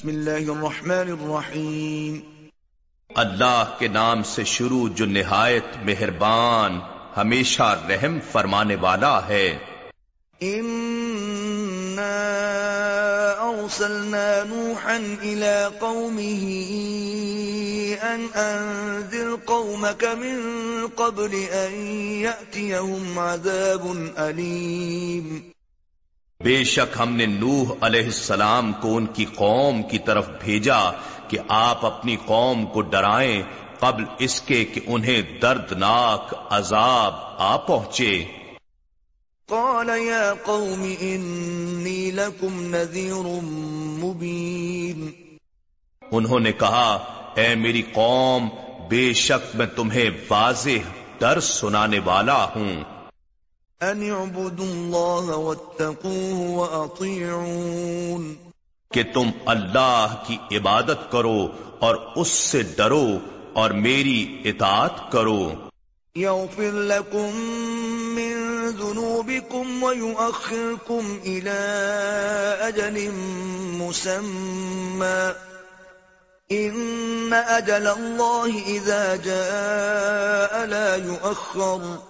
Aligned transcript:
بسم 0.00 0.08
اللہ 0.08 0.50
الرحمن 0.50 1.24
الرحیم۔ 1.24 2.18
اللہ 3.14 3.76
کے 3.78 3.88
نام 3.88 4.22
سے 4.22 4.44
شروع 4.44 4.88
جو 4.94 5.06
نہایت 5.06 5.64
مہربان 5.84 6.80
ہمیشہ 7.16 7.84
رحم 7.88 8.18
فرمانے 8.32 8.74
والا 8.74 9.28
ہے۔ 9.28 9.58
أرسلنا 13.40 14.44
نوحا 14.48 14.98
إلى 15.20 15.78
قومه 15.80 16.50
أن 18.02 18.26
أنذر 18.34 19.28
قومك 19.44 20.04
من 20.04 20.40
قبل 20.94 21.34
أن 21.52 21.74
يأتيهم 22.00 23.18
عذاب 23.18 23.86
أليم۔ 24.16 25.50
بے 26.42 26.64
شک 26.64 26.96
ہم 27.00 27.16
نے 27.16 27.26
نوح 27.26 27.72
علیہ 27.80 28.04
السلام 28.04 28.72
کو 28.72 28.96
ان 28.96 29.06
کی 29.06 29.24
قوم 29.24 29.82
کی 29.82 29.98
طرف 29.98 30.30
بھیجا 30.40 30.78
کہ 31.28 31.38
آپ 31.48 31.86
اپنی 31.86 32.16
قوم 32.24 32.66
کو 32.66 32.80
ڈرائیں 32.80 33.42
قبل 33.78 34.04
اس 34.18 34.40
کے 34.40 34.64
کہ 34.64 34.80
انہیں 34.86 35.22
دردناک 35.42 36.34
عذاب 36.50 37.14
آ 37.38 37.56
پہنچے۔ 37.56 38.24
قال 39.46 39.88
يا 39.88 40.34
قوم 40.42 40.84
إني 41.00 42.10
لكم 42.10 42.60
نذير 42.60 43.42
مبين۔ 44.04 45.10
انہوں 46.10 46.40
نے 46.40 46.52
کہا 46.52 47.04
اے 47.34 47.54
میری 47.54 47.82
قوم 47.82 48.48
بے 48.88 49.12
شک 49.12 49.56
میں 49.56 49.66
تمہیں 49.66 50.10
واضح 50.30 50.92
در 51.20 51.40
سنانے 51.40 51.98
والا 51.98 52.44
ہوں۔ 52.44 52.99
ان 53.82 54.00
اعبدوا 54.10 54.64
الله 54.64 55.36
واتقوه 55.36 56.40
واطيعون 56.56 58.24
کہ 58.94 59.02
تم 59.14 59.30
اللہ 59.46 60.16
کی 60.26 60.36
عبادت 60.56 61.06
کرو 61.10 61.48
اور 61.78 61.96
اس 62.16 62.28
سے 62.28 62.62
ڈرو 62.62 63.18
اور 63.52 63.70
میری 63.70 64.42
اطاعت 64.44 65.00
کرو۔ 65.12 65.52
يغفر 66.16 66.76
لكم 66.82 67.40
من 68.16 68.36
ذنوبكم 68.68 69.82
ويؤخركم 69.82 71.18
إلى 71.24 71.58
أجل 72.68 73.10
مسمى 73.80 75.32
إن 76.50 77.32
أجل 77.32 77.86
الله 77.86 78.62
إذا 78.66 79.16
جاء 79.16 80.64
لا 80.66 80.96
يؤخر 80.96 82.09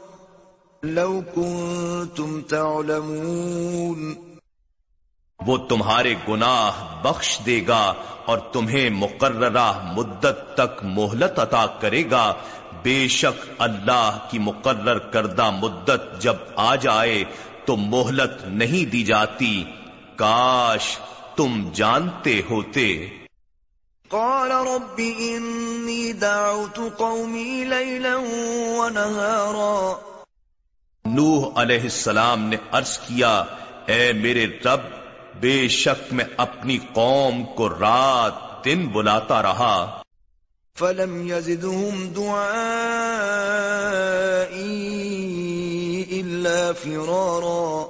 لو 0.83 1.21
كنتم 1.35 2.41
تعلمون۔ 2.43 4.15
وہ 5.47 5.57
تمہارے 5.57 6.15
گناہ 6.29 7.03
بخش 7.03 7.41
دے 7.47 7.61
گا 7.69 7.93
اور 8.25 8.39
تمہیں 8.39 8.91
مقررہ 8.91 9.93
مدت 9.97 10.55
تک 10.55 10.81
مہلت 10.83 11.39
عطا 11.39 11.67
کرے 11.67 12.05
گا۔ 12.11 12.35
بے 12.83 13.09
شک 13.09 13.51
اللہ 13.59 14.19
کی 14.31 14.39
مقرر 14.39 14.99
کردہ 14.99 15.51
مدت 15.51 16.23
جب 16.23 16.35
آ 16.57 16.77
جائے 16.77 17.25
تو 17.65 17.77
مہلت 17.77 18.47
نہیں 18.47 18.91
دی 18.91 19.03
جاتی۔ 19.03 19.65
کاش 20.17 20.99
تم 21.37 21.71
جانتے 21.75 22.43
ہوتے۔ 22.51 23.09
قال 24.09 24.51
رب 24.51 25.01
انی 25.19 26.13
دعوت 26.13 26.99
قومی 26.99 27.65
لیلا 27.69 28.17
ونہارا 28.17 30.10
نوح 31.15 31.63
علیہ 31.63 31.81
السلام 31.81 32.43
نے 32.43 32.57
عرض 32.73 32.99
کیا 32.99 33.45
اے 33.87 34.13
میرے 34.13 34.47
رب 34.47 34.81
بے 35.41 35.69
شک 35.69 36.13
میں 36.13 36.25
اپنی 36.37 36.79
قوم 36.93 37.45
کو 37.45 37.69
رات 37.69 38.65
دن 38.65 38.89
بلاتا 38.89 39.43
رہا۔ 39.43 40.03
فلم 40.79 41.27
يزدهم 41.27 42.13
إلا 46.11 46.73
فرارا۔ 46.83 47.87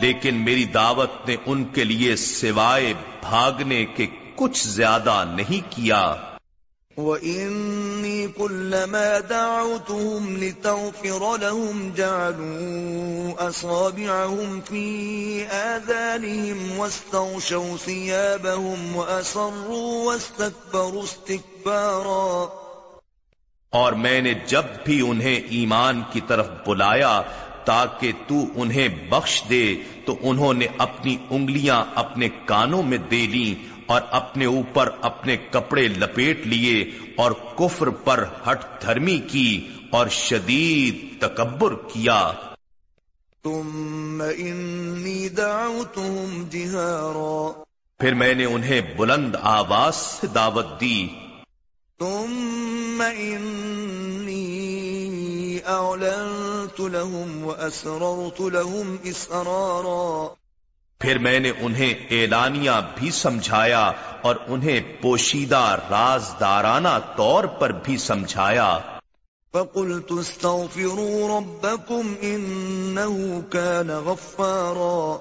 لیکن 0.00 0.34
میری 0.34 0.64
دعوت 0.64 1.10
نے 1.28 1.36
ان 1.46 1.64
کے 1.64 1.84
لیے 1.84 2.16
سوائے 2.16 2.94
بھاگنے 3.20 3.84
کے 3.84 4.06
کچھ 4.36 4.68
زیادہ 4.68 5.24
نہیں 5.34 5.70
کیا۔ 5.70 6.14
وَإِنِّي 6.98 8.28
كُلَّمَا 8.28 9.20
دَعَوْتُهُمْ 9.20 10.36
لِتَغْفِرَ 10.36 11.36
لَهُمْ 11.36 11.92
جَعَلُوا 11.96 13.48
أَصَابِعَهُمْ 13.48 14.60
فِي 14.60 15.46
آذَانِهِمْ 15.46 16.78
وَاسْتَغْشَوْا 16.78 17.76
ثِيَابَهُمْ 17.76 18.96
وَأَصَرُّوا 18.96 20.06
وَاسْتَكْبَرُوا 20.06 21.02
اسْتِكْبَارًا 21.02 22.48
اور 23.72 23.92
میں 23.92 24.20
نے 24.20 24.34
جب 24.46 24.76
بھی 24.84 25.00
انہیں 25.10 25.40
ایمان 25.50 26.02
کی 26.12 26.20
طرف 26.26 26.46
بلایا 26.66 27.22
تاکہ 27.64 28.12
تو 28.26 28.44
انہیں 28.56 28.88
بخش 29.08 29.42
دے 29.50 29.64
تو 30.04 30.16
انہوں 30.22 30.54
نے 30.54 30.66
اپنی 30.78 31.16
انگلیاں 31.30 31.84
اپنے 31.94 32.28
کانوں 32.44 32.82
میں 32.82 32.98
دے 32.98 33.26
لیں 33.26 33.77
اور 33.88 34.02
اپنے 34.10 34.44
اوپر 34.44 34.88
اپنے 35.00 35.36
کپڑے 35.36 35.88
لپیٹ 35.88 36.46
لیے 36.46 36.90
اور 37.16 37.32
کفر 37.32 37.88
پر 37.90 38.24
ہٹ 38.46 38.82
دھرمی 38.82 39.18
کی 39.18 39.68
اور 39.90 40.06
شدید 40.08 41.20
تکبر 41.20 41.74
کیا۔ 41.74 42.32
ثم 43.44 44.22
انی 44.36 45.28
دعوتهم 45.28 46.44
جہارا 46.50 47.62
پھر 47.98 48.14
میں 48.14 48.34
نے 48.34 48.44
انہیں 48.44 48.80
بلند 48.96 49.36
آواز 49.42 49.96
سے 49.96 50.26
دعوت 50.26 50.80
دی۔ 50.80 51.08
ثم 51.98 53.02
انی 53.16 54.48
اعلنت 55.64 56.80
لهم 56.80 57.44
واسررت 57.44 58.40
لهم 58.40 58.96
اسرارا 59.02 60.34
پھر 61.00 61.18
میں 61.18 61.40
نے 61.40 61.52
انہیں 61.60 61.94
اعلانیہ 62.10 62.70
بھی 62.94 63.10
سمجھایا 63.10 63.92
اور 64.22 64.36
انہیں 64.46 64.80
پوشیدہ 65.00 65.76
رازدارانہ 65.90 66.98
طور 67.16 67.44
پر 67.44 67.70
بھی 67.70 67.96
سمجھایا۔ 67.96 68.78
فَقُلْتُ 69.52 70.18
اسْتَغْفِرُوا 70.18 71.38
رَبَّكُمْ 71.38 72.20
إِنَّهُ 72.20 73.40
كَانَ 73.50 73.92
غَفَّارًا۔ 73.92 75.16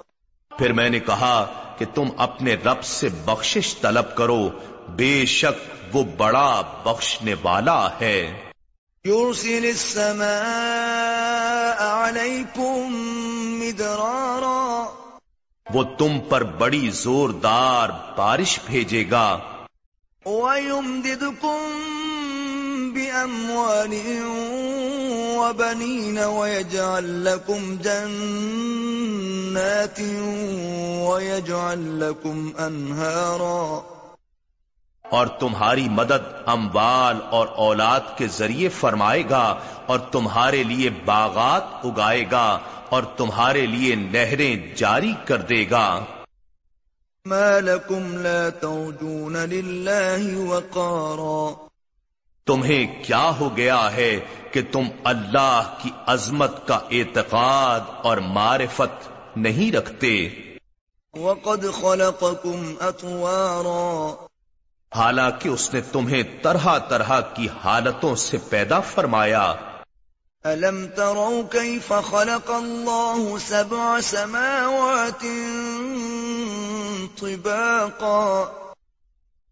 پھر 0.58 0.74
میں 0.74 0.90
نے 0.90 1.00
کہا 1.00 1.46
کہ 1.78 1.86
تم 1.94 2.06
اپنے 2.18 2.54
رب 2.54 2.84
سے 2.84 3.10
بخشش 3.26 3.76
طلب 3.82 4.16
کرو 4.16 4.50
بے 4.90 5.26
شک 5.26 5.96
وہ 5.96 6.04
بڑا 6.18 6.62
بخشنے 6.62 7.36
والا 7.44 7.90
ہے۔ 8.02 8.34
يُرْسِلِ 9.06 9.68
السَّمَاءَ 9.68 11.84
عَلَيْكُمْ 11.84 13.60
مِدْرَارًا 13.60 14.27
وہ 15.74 15.84
تم 15.98 16.18
پر 16.30 16.44
بڑی 16.44 16.90
زوردار 16.90 17.90
بارش 18.18 18.60
بھیجے 18.66 19.06
گا۔ 19.12 19.38
وَيُمْدِدْكُمْ 20.26 21.74
بِأَمْوَالٍ 22.94 23.96
وَبَنِينَ 25.38 26.20
وَيَجْعَلْ 26.20 27.04
لَكُمْ 27.04 27.84
جَنَّاتٍ 27.84 30.02
وَيَجْعَلْ 31.08 31.78
لَكُمْ 31.78 32.68
أَنْهَارًا۔ 32.68 33.80
اور 35.10 35.28
تمہاری 35.28 35.90
مدد 35.90 36.34
اموال 36.46 37.18
اور 37.30 37.48
اولاد 37.48 38.18
کے 38.18 38.28
ذریعے 38.28 38.70
فرمائے 38.70 39.24
گا 39.30 39.56
اور 39.86 40.00
تمہارے 40.00 40.64
لیے 40.64 40.90
باغات 40.90 41.64
اگائے 41.84 42.26
گا۔ 42.32 42.60
اور 42.90 43.04
تمہارے 43.04 43.66
لیے 43.66 43.96
نہریں 43.96 44.76
جاری 44.76 45.14
کر 45.26 45.38
دے 45.38 45.66
گا۔ 45.72 46.06
ما 47.26 47.60
لكم 47.60 48.18
لا 48.18 48.50
توجون 48.50 49.34
لله 49.34 50.48
وقارا۔ 50.48 51.68
تمہیں 52.46 53.04
کیا 53.04 53.32
ہو 53.40 53.58
گیا 53.58 53.94
ہے 53.94 54.20
کہ 54.52 54.62
تم 54.72 54.84
اللہ 55.04 55.76
کی 55.82 55.90
عظمت 56.06 56.68
کا 56.68 56.80
اعتقاد 56.92 57.80
اور 58.04 58.18
معرفت 58.18 59.10
نہیں 59.38 59.76
رکھتے؟ 59.76 60.30
وقد 61.18 61.66
خلقكم 61.82 62.74
اطوارا 62.80 64.26
حالانکہ 65.00 65.50
اس 65.50 65.74
نے 65.74 65.82
تمہیں 65.82 66.24
طرح 66.42 66.78
طرح 66.78 67.20
کی 67.20 67.48
حالتوں 67.64 68.16
سے 68.16 68.38
پیدا 68.50 68.80
فرمایا۔ 68.80 69.54
ألم 70.48 70.88
تروا 70.98 71.44
كيف 71.44 71.94
خلق 71.94 72.52
الله 72.52 73.40
سبع 73.40 74.02
سماوات 74.02 75.26
طباقا؟ 77.22 78.46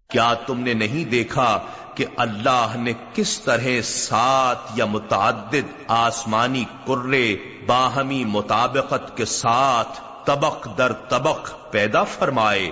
کیا 0.09 0.33
تم 0.47 0.59
نے 0.59 0.73
نہیں 0.73 1.05
دیکھا 1.05 1.47
کہ 1.95 2.05
اللہ 2.17 2.75
نے 2.77 2.93
کس 3.13 3.39
طرح 3.39 3.81
سات 3.83 4.57
یا 4.75 4.85
متعدد 4.85 5.73
آسمانی 5.87 6.63
کرے 6.85 7.25
باہمی 7.65 8.23
مطابقت 8.25 9.15
کے 9.17 9.25
ساتھ 9.33 10.01
طبق 10.25 10.67
در 10.77 10.93
طبق 11.09 11.53
پیدا 11.71 12.03
فرمائے؟ 12.03 12.71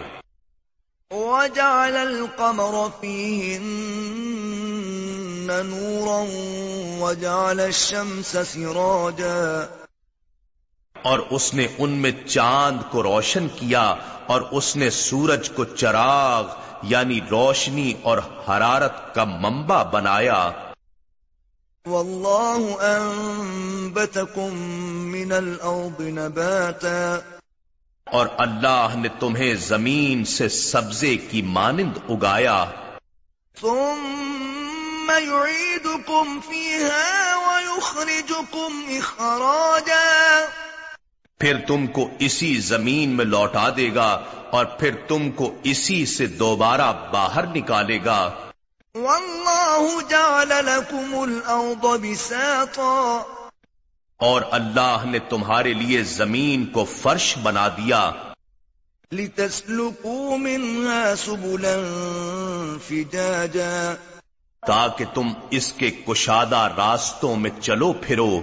وجعل 1.12 1.96
القمر 1.96 2.92
فيهن 3.02 4.33
نورا 5.52 6.24
وجعل 7.06 7.60
الشمس 7.60 8.28
سراجا 8.28 9.66
اور 11.02 11.20
اس 11.30 11.54
نے 11.54 11.68
ان 11.78 11.90
میں 11.90 12.12
چاند 12.26 12.92
کو 12.92 13.04
روشن 13.04 13.48
کیا 13.56 13.96
اور 14.28 14.42
اس 14.52 14.76
نے 14.76 14.90
سورج 14.90 15.50
کو 15.50 15.66
چراغ 15.66 16.48
یعنی 16.84 17.20
روشنی 17.32 17.94
اور 18.02 18.18
حرارت 18.18 19.16
کا 19.16 19.24
منبع 19.24 19.84
بنایا۔ 19.84 20.52
واللہ 21.86 22.84
انبتکم 22.84 24.56
من 25.12 25.32
الارض 25.32 26.02
نباتا 26.02 27.20
اور 28.06 28.28
اللہ 28.38 28.88
نے 28.96 29.10
تمہیں 29.20 29.54
زمین 29.56 30.26
سے 30.26 30.50
سبزے 30.50 31.18
کی 31.18 31.42
مانند 31.42 31.98
اگایا۔ 32.10 32.66
ثم 33.62 34.53
يعيدكم 35.10 36.40
فيها 36.40 37.36
ويخرجكم 37.38 38.82
اخراجا 38.90 40.40
پھر 41.40 41.58
تم 41.68 41.88
کو 41.88 42.10
اسی 42.20 42.58
زمین 42.60 43.10
میں 43.10 43.26
لوٹا 43.26 43.70
دے 43.78 43.96
گا 43.96 44.24
اور 44.50 44.66
پھر 44.66 44.96
تم 45.08 45.32
کو 45.32 45.56
اسی 45.64 46.06
سے 46.06 46.26
دوبارہ 46.28 46.94
باہر 47.12 47.46
نکالے 47.48 48.00
گا۔ 48.06 48.32
واللہ 48.96 50.10
جعل 50.10 50.66
لكم 50.66 51.20
الارض 51.20 52.02
بساطا۔ 52.02 53.24
اور 54.18 54.42
اللہ 54.52 54.98
نے 55.06 55.20
تمہارے 55.20 55.74
لیے 55.74 56.04
زمین 56.04 56.66
کو 56.66 56.86
فرش 56.86 57.38
بنا 57.44 57.68
دیا۔ 57.68 58.12
لتسلكوا 59.12 60.38
منها 60.38 61.14
سبلا 61.18 61.78
فجاجا۔ 62.88 63.94
تاکہ 64.66 65.06
تم 65.14 65.28
اس 65.50 65.74
کے 65.74 65.92
کشادہ 65.92 66.70
راستوں 66.78 67.36
میں 67.36 67.50
چلو 67.62 67.94
پھرو۔ 67.94 68.40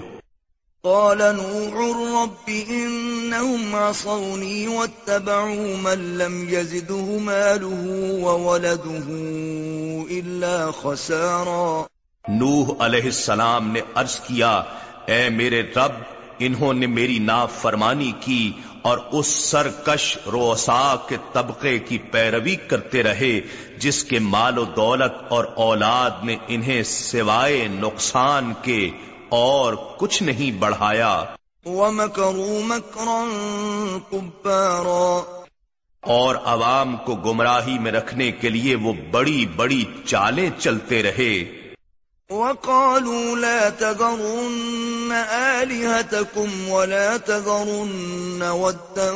قال 0.82 1.18
نوح 1.18 1.80
رب 2.14 2.50
إنهم 2.68 3.74
عصوني 3.74 4.66
واتبعوا 4.66 5.76
من 5.82 5.98
لم 5.98 6.48
يزده 6.48 7.18
ماله 7.20 7.86
وولده 8.20 9.10
إلا 10.10 10.70
خسارا۔ 10.82 11.82
نوح 12.28 12.72
علیہ 12.78 13.04
السلام 13.04 13.70
نے 13.70 13.80
عرض 13.94 14.20
کیا 14.20 14.62
اے 15.06 15.28
میرے 15.28 15.62
رب 15.62 15.92
انہوں 16.38 16.72
نے 16.72 16.86
میری 16.86 17.18
نافرمانی 17.18 18.12
کی 18.20 18.52
اور 18.82 18.98
اس 19.12 19.26
سرکش 19.26 20.18
روسا 20.32 20.94
کے 21.08 21.16
طبقے 21.32 21.78
کی 21.78 21.98
پیروی 21.98 22.56
کرتے 22.56 23.02
رہے 23.02 23.40
جس 23.78 24.04
کے 24.04 24.18
مال 24.18 24.58
و 24.58 24.64
دولت 24.64 25.12
اور 25.28 25.44
اولاد 25.54 26.10
نے 26.24 26.36
انہیں 26.48 26.82
سوائے 26.82 27.68
نقصان 27.68 28.52
کے 28.62 28.90
اور 29.28 29.74
کچھ 29.96 30.22
نہیں 30.22 30.58
بڑھایا۔ 30.58 31.24
ومكروا 31.66 32.60
مكرا 32.64 33.24
كبارا۔ 34.10 35.42
اور 36.00 36.34
عوام 36.44 36.96
کو 36.96 37.14
گمراہی 37.14 37.78
میں 37.78 37.92
رکھنے 37.92 38.32
کے 38.32 38.48
لیے 38.48 38.74
وہ 38.74 38.92
بڑی 39.10 39.46
بڑی 39.56 39.84
چالیں 40.04 40.50
چلتے 40.58 41.02
رہے۔ 41.02 41.59
وقالوا 42.30 43.36
لا 43.36 43.68
تذرن 43.68 45.12
آلهتكم 45.12 46.68
ولا 46.68 47.16
تذرن 47.16 48.42
ودا 48.42 49.14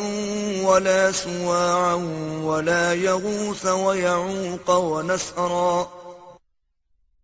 ولا 0.62 1.12
سواعا 1.12 1.94
ولا 2.42 2.92
يغوث 2.92 3.66
ويعوق 3.66 4.70
ونسرا 4.70 5.84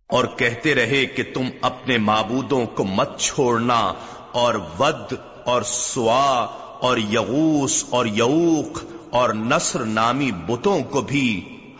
اور 0.06 0.24
کہتے 0.36 0.74
رہے 0.74 1.06
کہ 1.06 1.22
تم 1.34 1.48
اپنے 1.60 1.98
معبودوں 1.98 2.66
کو 2.66 2.84
مت 2.84 3.18
چھوڑنا 3.18 3.92
اور 4.32 4.54
ود 4.78 5.14
اور 5.44 5.62
سوا 5.62 6.46
اور 6.80 6.98
یغوس 6.98 7.84
اور 7.90 8.06
یعوق 8.06 8.84
اور 9.10 9.34
نصر 9.34 9.84
نامی 9.84 10.30
بتوں 10.46 10.82
کو 10.82 11.00
بھی 11.00 11.28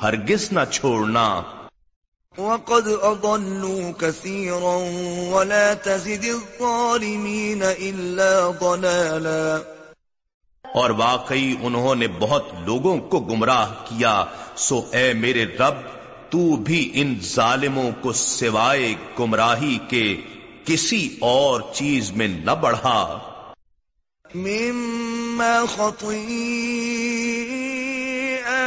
ہرگز 0.03 0.53
نہ 0.53 0.61
چھوڑنا۔ 0.71 1.43
وقد 2.41 2.89
أضلوا 2.89 3.93
كثيرا 3.99 4.77
ولا 5.31 5.75
تزد 5.75 6.25
الظالمين 6.25 7.63
إلا 7.63 8.51
ضلالا. 8.61 9.59
اور 10.75 10.91
واقعی 10.91 11.55
انہوں 11.63 11.95
نے 11.95 12.07
بہت 12.09 12.45
لوگوں 12.65 12.99
کو 12.99 13.21
گمراہ 13.21 13.71
کیا 13.85 14.25
سو 14.57 14.83
اے 14.93 15.13
میرے 15.13 15.45
رب 15.45 15.75
تو 16.31 16.57
بھی 16.57 16.91
ان 16.95 17.15
ظالموں 17.23 17.91
کو 18.01 18.13
سوائے 18.13 18.95
گمراہی 19.19 19.79
کے 19.89 20.17
کسی 20.65 21.17
اور 21.21 21.61
چیز 21.73 22.13
میں 22.13 22.29
نہ 22.29 22.51
بڑھا۔ 22.51 23.19
مما 24.35 25.65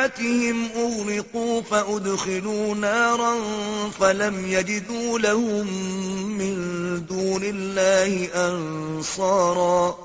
خطيئاتهم 0.04 0.70
أغرقوا 0.78 1.62
فأدخلوا 1.62 2.76
نارا 2.76 3.34
فلم 4.00 4.46
يجدوا 4.46 5.20
لهم 5.20 5.68
من 6.38 6.56
دون 7.06 7.44
الله 7.44 8.30
أنصارا 8.36 9.96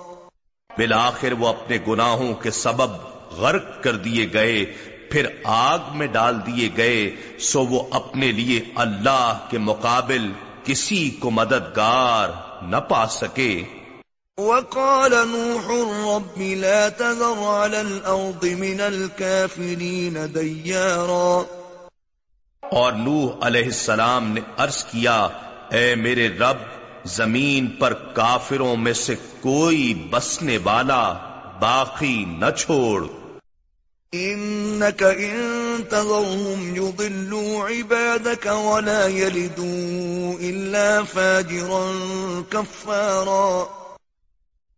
بالآخر 0.78 1.32
وہ 1.32 1.48
اپنے 1.48 1.78
گناہوں 1.88 2.34
کے 2.34 2.50
سبب 2.50 2.90
غرق 3.32 3.82
کر 3.82 3.96
دیے 3.96 4.26
گئے، 4.32 4.64
پھر 5.10 5.26
آگ 5.44 5.78
میں 5.94 6.06
ڈال 6.06 6.38
دیے 6.46 6.68
گئے، 6.76 7.10
سو 7.38 7.66
وہ 7.66 7.82
اپنے 7.90 8.32
لیے 8.32 8.60
اللہ 8.74 9.46
کے 9.50 9.58
مقابل 9.58 10.30
کسی 10.64 11.10
کو 11.10 11.30
مددگار 11.30 12.28
نہ 12.62 12.76
پا 12.76 13.06
سکے۔ 13.06 13.64
وقال 14.38 15.14
نوح 15.28 15.70
رب 16.16 16.40
لا 16.40 16.88
تذر 16.88 17.38
على 17.44 17.80
الأرض 17.80 18.44
من 18.58 18.80
الكافرين 18.80 20.18
ديارا 20.34 21.42
اور 22.62 22.92
نوح 22.92 23.46
علیہ 23.46 23.64
السلام 23.64 24.32
نے 24.32 24.40
عرض 24.56 24.84
کیا 24.84 25.16
اے 25.70 25.94
میرے 25.94 26.28
رب 26.28 26.56
زمین 27.04 27.66
پر 27.68 27.92
کافروں 27.92 28.76
میں 28.76 28.92
سے 28.92 29.14
کوئی 29.40 30.06
بسنے 30.10 30.58
والا 30.64 31.02
باقی 31.60 32.24
نہ 32.28 32.50
چھوڑ۔ 32.56 33.06
إنك 34.14 35.02
إن 35.02 35.82
تذرهم 35.90 36.76
يضلوا 36.76 37.68
عبادك 37.68 38.46
ولا 38.46 39.06
يلدوا 39.06 40.38
إلا 40.40 41.02
فاجرا 41.02 41.82
كفارا 42.50 43.64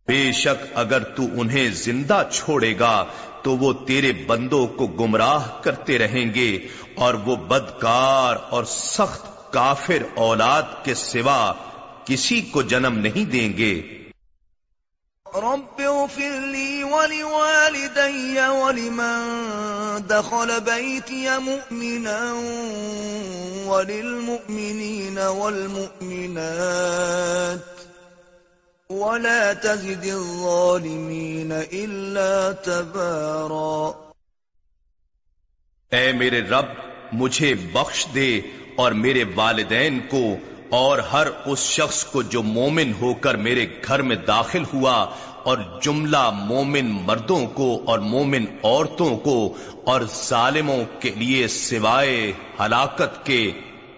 بے 0.07 0.31
شک 0.31 0.65
اگر 0.73 1.03
تو 1.03 1.23
انہیں 1.33 1.71
زندہ 1.71 2.23
چھوڑے 2.31 2.79
گا، 2.79 3.05
تو 3.41 3.57
وہ 3.57 3.73
تیرے 3.73 4.11
بندوں 4.11 4.67
کو 4.67 4.87
گمراہ 4.87 5.61
کرتے 5.61 5.97
رہیں 5.97 6.33
گے، 6.33 6.67
اور 6.95 7.13
وہ 7.13 7.35
بدکار 7.35 8.35
اور 8.49 8.63
سخت 8.63 9.53
کافر 9.53 10.03
اولاد 10.15 10.63
کے 10.83 10.93
سوا 10.93 11.53
کسی 12.05 12.41
کو 12.41 12.61
جنم 12.61 12.97
نہیں 12.97 13.25
دیں 13.25 13.57
گے۔ 13.57 13.81
رب 15.35 15.79
اغفر 15.79 16.45
لي 16.45 16.83
ولوالدي 16.83 18.47
ولمن 18.47 19.39
دخل 20.09 20.51
بيتي 20.65 21.39
مؤمنا 21.39 22.33
وللمؤمنين 23.65 25.17
والمؤمنات. 25.17 27.70
ولا 28.91 29.53
تزد 29.53 30.05
الظالمين 30.05 31.51
إلا 31.51 32.51
تبارا. 32.51 33.91
اے 35.91 36.11
میرے 36.11 36.41
رب 36.41 36.65
مجھے 37.13 37.53
بخش 37.53 38.07
دے 38.15 38.41
اور 38.75 38.91
میرے 38.91 39.23
والدین 39.35 39.99
کو 40.09 40.35
اور 40.69 40.99
ہر 40.99 41.27
اس 41.45 41.59
شخص 41.59 42.03
کو 42.03 42.21
جو 42.21 42.43
مومن 42.43 42.91
ہو 43.01 43.13
کر 43.13 43.35
میرے 43.35 43.65
گھر 43.87 44.01
میں 44.01 44.15
داخل 44.15 44.63
ہوا 44.73 45.05
اور 45.43 45.57
جملہ 45.81 46.29
مومن 46.29 46.85
مردوں 46.85 47.45
کو 47.45 47.81
اور 47.85 47.99
مومن 47.99 48.45
عورتوں 48.63 49.17
کو 49.17 49.53
اور 49.85 50.01
ظالموں 50.27 50.83
کے 50.99 51.09
لیے 51.09 51.47
سوائے 51.47 52.33
ہلاکت 52.59 53.25
کے 53.25 53.51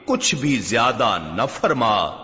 کچھ 0.05 0.35
بھی 0.35 0.57
زیادہ 0.57 1.17
نہ 1.33 1.41
فرما۔ 1.59 2.23